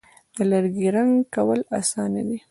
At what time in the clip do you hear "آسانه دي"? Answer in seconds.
1.79-2.37